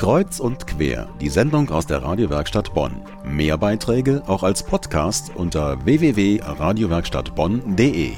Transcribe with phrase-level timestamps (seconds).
[0.00, 3.04] Kreuz und quer, die Sendung aus der Radiowerkstatt Bonn.
[3.22, 8.14] Mehr Beiträge auch als Podcast unter www.radiowerkstattbonn.de.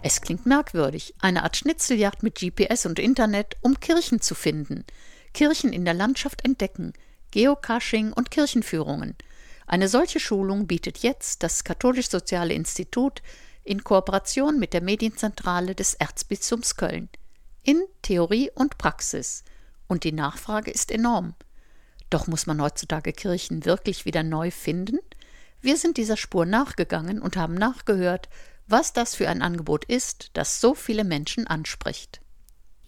[0.00, 4.86] Es klingt merkwürdig, eine Art Schnitzeljagd mit GPS und Internet, um Kirchen zu finden.
[5.34, 6.94] Kirchen in der Landschaft entdecken,
[7.30, 9.14] Geocaching und Kirchenführungen.
[9.66, 13.20] Eine solche Schulung bietet jetzt das Katholisch-Soziale Institut
[13.64, 17.10] in Kooperation mit der Medienzentrale des Erzbistums Köln.
[17.64, 19.44] In Theorie und Praxis–
[19.88, 21.34] und die Nachfrage ist enorm.
[22.10, 24.98] Doch muss man heutzutage Kirchen wirklich wieder neu finden?
[25.60, 28.28] Wir sind dieser Spur nachgegangen und haben nachgehört,
[28.68, 32.20] was das für ein Angebot ist, das so viele Menschen anspricht.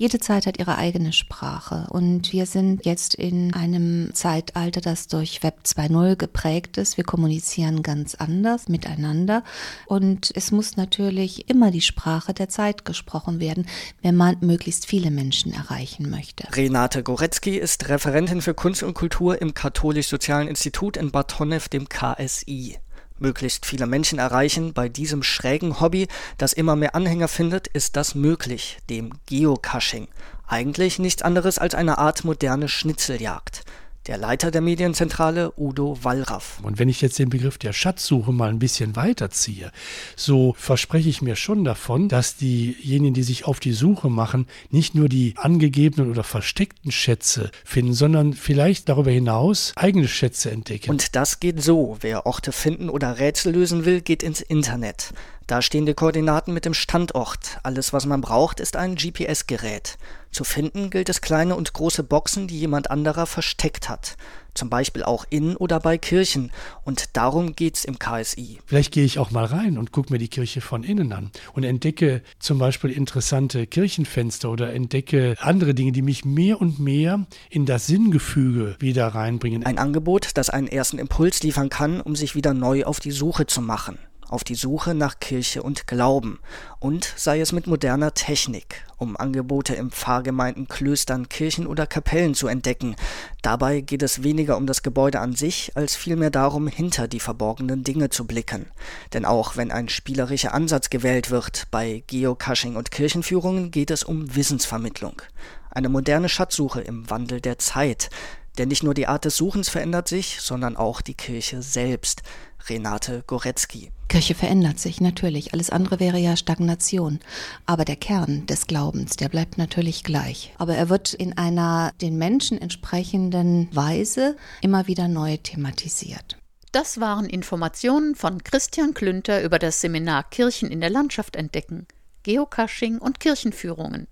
[0.01, 5.43] Jede Zeit hat ihre eigene Sprache und wir sind jetzt in einem Zeitalter, das durch
[5.43, 6.97] Web 2.0 geprägt ist.
[6.97, 9.45] Wir kommunizieren ganz anders miteinander
[9.85, 13.67] und es muss natürlich immer die Sprache der Zeit gesprochen werden,
[14.01, 16.49] wenn man möglichst viele Menschen erreichen möchte.
[16.57, 21.91] Renate Goretzky ist Referentin für Kunst und Kultur im Katholisch-Sozialen Institut in Bad Honnef, dem
[21.91, 22.79] KSI
[23.21, 24.73] möglichst viele Menschen erreichen.
[24.73, 30.09] Bei diesem schrägen Hobby, das immer mehr Anhänger findet, ist das möglich, dem Geocaching.
[30.47, 33.65] Eigentlich nichts anderes als eine Art moderne Schnitzeljagd
[34.11, 36.59] der Leiter der Medienzentrale Udo Wallraff.
[36.65, 39.71] Und wenn ich jetzt den Begriff der Schatzsuche mal ein bisschen weiterziehe,
[40.17, 44.97] so verspreche ich mir schon davon, dass diejenigen, die sich auf die Suche machen, nicht
[44.97, 50.91] nur die angegebenen oder versteckten Schätze finden, sondern vielleicht darüber hinaus eigene Schätze entdecken.
[50.91, 51.97] Und das geht so.
[52.01, 55.13] Wer Orte finden oder Rätsel lösen will, geht ins Internet.
[55.51, 57.59] Da stehen die Koordinaten mit dem Standort.
[57.65, 59.99] Alles, was man braucht, ist ein GPS-Gerät.
[60.31, 64.17] Zu finden gilt es kleine und große Boxen, die jemand anderer versteckt hat.
[64.55, 66.53] Zum Beispiel auch in oder bei Kirchen.
[66.85, 68.61] Und darum geht's im KSI.
[68.65, 71.65] Vielleicht gehe ich auch mal rein und gucke mir die Kirche von innen an und
[71.65, 77.67] entdecke zum Beispiel interessante Kirchenfenster oder entdecke andere Dinge, die mich mehr und mehr in
[77.67, 79.67] das Sinngefüge wieder reinbringen.
[79.67, 83.47] Ein Angebot, das einen ersten Impuls liefern kann, um sich wieder neu auf die Suche
[83.47, 83.99] zu machen
[84.31, 86.39] auf die Suche nach Kirche und Glauben
[86.79, 92.47] und sei es mit moderner Technik, um Angebote im Pfarrgemeinden, Klöstern, Kirchen oder Kapellen zu
[92.47, 92.95] entdecken.
[93.43, 97.83] Dabei geht es weniger um das Gebäude an sich, als vielmehr darum, hinter die verborgenen
[97.83, 98.67] Dinge zu blicken.
[99.13, 104.35] Denn auch wenn ein spielerischer Ansatz gewählt wird, bei Geocaching und Kirchenführungen geht es um
[104.37, 105.23] Wissensvermittlung.
[105.71, 108.11] Eine moderne Schatzsuche im Wandel der Zeit,
[108.59, 112.23] denn nicht nur die Art des Suchens verändert sich, sondern auch die Kirche selbst.
[112.69, 113.91] Renate Goretzky.
[114.09, 115.55] Kirche verändert sich natürlich.
[115.55, 117.21] Alles andere wäre ja Stagnation.
[117.65, 120.53] Aber der Kern des Glaubens, der bleibt natürlich gleich.
[120.59, 126.37] Aber er wird in einer den Menschen entsprechenden Weise immer wieder neu thematisiert.
[126.73, 131.87] Das waren Informationen von Christian Klünter über das Seminar Kirchen in der Landschaft entdecken,
[132.23, 134.07] Geocaching und Kirchenführungen.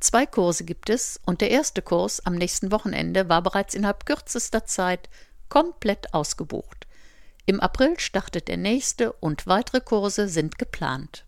[0.00, 4.64] Zwei Kurse gibt es und der erste Kurs am nächsten Wochenende war bereits innerhalb kürzester
[4.64, 5.08] Zeit
[5.48, 6.86] komplett ausgebucht.
[7.46, 11.24] Im April startet der nächste und weitere Kurse sind geplant.